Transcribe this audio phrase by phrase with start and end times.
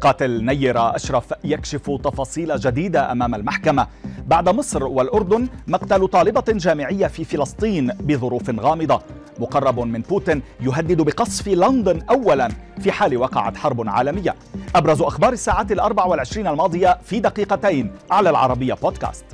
[0.00, 3.86] قاتل نيرة أشرف يكشف تفاصيل جديدة أمام المحكمة.
[4.26, 9.02] بعد مصر والأردن مقتل طالبة جامعية في فلسطين بظروف غامضة.
[9.38, 12.48] مقرب من بوتين يهدد بقصف لندن أولا
[12.80, 14.34] في حال وقعت حرب عالمية.
[14.74, 19.24] أبرز أخبار الساعات الأربع والعشرين الماضية في دقيقتين على العربية بودكاست.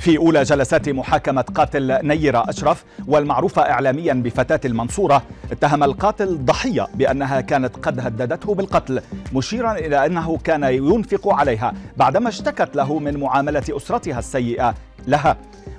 [0.00, 5.22] في أولى جلسات محاكمة قاتل نيرة أشرف والمعروفة إعلاميا بفتاة المنصورة
[5.52, 12.28] اتهم القاتل ضحية بأنها كانت قد هددته بالقتل مشيرا إلى أنه كان ينفق عليها بعدما
[12.28, 14.74] اشتكت له من معاملة أسرتها السيئة.
[15.06, 15.36] لها.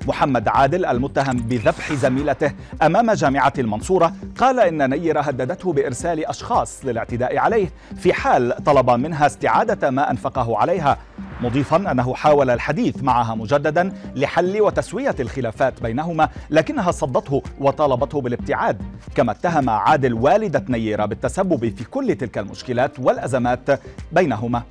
[0.08, 7.38] محمد عادل المتهم بذبح زميلته أمام جامعة المنصورة قال إن نيره هددته بإرسال أشخاص للاعتداء
[7.38, 10.98] عليه في حال طلب منها استعادة ما أنفقه عليها
[11.42, 18.82] مضيفا أنه حاول الحديث معها مجددا لحل وتسوية الخلافات بينهما لكنها صدته وطالبته بالابتعاد.
[19.16, 23.80] كما اتهم عادل والدة نيره بالتسبب في كل تلك المشكلات والأزمات
[24.12, 24.64] بينهما.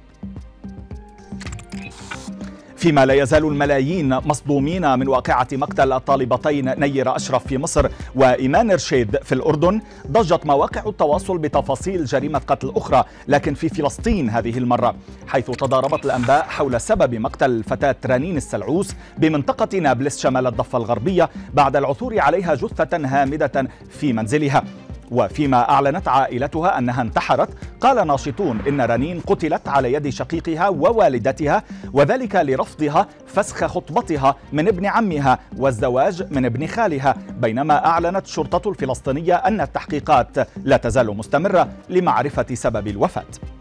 [2.80, 9.16] فيما لا يزال الملايين مصدومين من واقعة مقتل الطالبتين نيرة أشرف في مصر وإيمان رشيد
[9.16, 9.80] في الأردن.
[10.10, 14.94] ضجت مواقع التواصل بتفاصيل جريمة قتل أخرى لكن في فلسطين هذه المرة
[15.26, 21.76] حيث تضاربت الأنباء حول سبب مقتل الفتاة رنين السلعوس بمنطقة نابلس شمال الضفة الغربية بعد
[21.76, 24.64] العثور عليها جثة هامدة في منزلها.
[25.10, 27.48] وفيما أعلنت عائلتها أنها انتحرت
[27.80, 34.86] قال ناشطون إن رنين قتلت على يد شقيقها ووالدتها وذلك لرفضها فسخ خطبتها من ابن
[34.86, 42.54] عمها والزواج من ابن خالها بينما أعلنت الشرطة الفلسطينية أن التحقيقات لا تزال مستمرة لمعرفة
[42.54, 43.59] سبب الوفاة.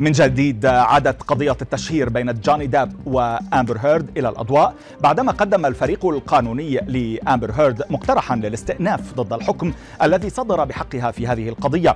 [0.00, 6.06] من جديد عادت قضية التشهير بين جوني داب وأمبر هيرد إلى الأضواء بعدما قدم الفريق
[6.06, 9.72] القانوني لأمبر هيرد مقترحا للاستئناف ضد الحكم
[10.02, 11.94] الذي صدر بحقها في هذه القضية.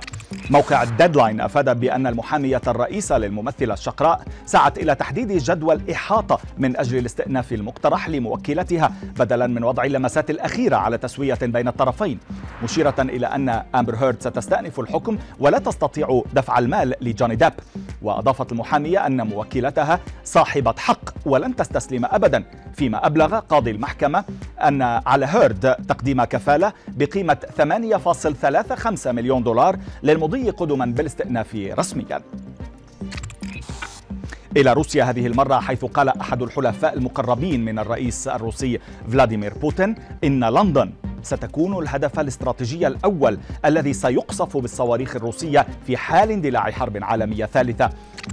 [0.49, 6.77] موقع ال Deadline أفاد بأن المحامية الرئيسة للممثلة الشقراء سعت إلى تحديد جدول إحاطة من
[6.77, 12.19] أجل الاستئناف المقترح لموكلتها بدلا من وضع اللمسات الأخيرة على تسوية بين الطرفين
[12.63, 17.53] مشيرة إلى أن أمبر هيرد ستستأنف الحكم ولا تستطيع دفع المال لجوني داب.
[18.01, 24.23] وأضافت المحامية أن موكلتها صاحبة حق ولن تستسلم أبدا فيما أبلغ قاضي المحكمة
[24.63, 32.21] أن على هيرد تقديم كفالة بقيمة 8.35 مليون دولار للمضي قدما بالاستئناف رسميا.
[34.57, 38.79] إلى روسيا هذه المرة حيث قال أحد الحلفاء المقربين من الرئيس الروسي
[39.11, 40.91] فلاديمير بوتين إن لندن
[41.23, 47.89] ستكون الهدف الاستراتيجي الأول الذي سيقصف بالصواريخ الروسية في حال اندلاع حرب عالمية ثالثة.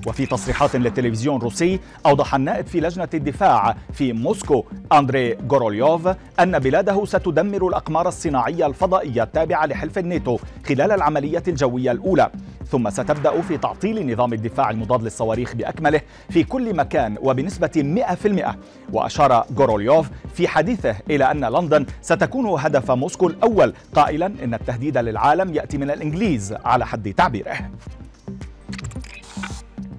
[0.06, 6.08] وفي تصريحات للتلفزيون الروسي أوضح النائب في لجنة الدفاع في موسكو أندري غوروليوف
[6.40, 12.30] أن بلاده ستدمر الأقمار الصناعية الفضائية التابعة لحلف الناتو خلال العملية الجوية الأولى.
[12.70, 18.04] ثم ستبدأ في تعطيل نظام الدفاع المضاد للصواريخ بأكمله في كل مكان وبنسبة
[18.42, 18.54] 100%
[18.92, 25.54] وأشار غوروليوف في حديثه إلى أن لندن ستكون هدف موسكو الأول قائلا إن التهديد للعالم
[25.54, 27.70] يأتي من الإنجليز على حد تعبيره.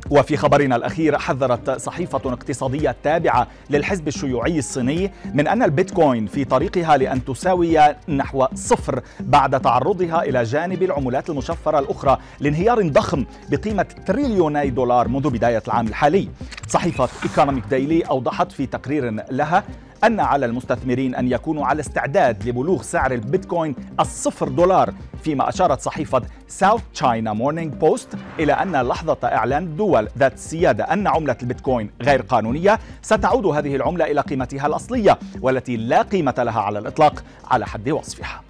[0.09, 6.97] وفي خبرنا الأخير حذرت صحيفة اقتصادية تابعة للحزب الشيوعي الصيني من أن البيتكوين في طريقها
[6.97, 7.78] لأن تساوي
[8.09, 15.30] نحو صفر بعد تعرضها إلى جانب العملات المشفرة الأخرى لانهيار ضخم بقيمة تريليوني دولار منذ
[15.30, 16.30] بداية العام الحالي.
[16.68, 19.64] صحيفة Economic Daily أوضحت في تقرير لها
[20.04, 24.94] أن على المستثمرين أن يكونوا على استعداد لبلوغ سعر البيتكوين الصفر دولار
[25.24, 31.08] فيما أشارت صحيفة South China Morning Post إلى أن لحظة إعلان الدول ذات السيادة أن
[31.08, 36.80] عملة البيتكوين غير قانونية ستعود هذه العملة إلى قيمتها الأصلية والتي لا قيمة لها على
[36.80, 38.49] الإطلاق على حد وصفها.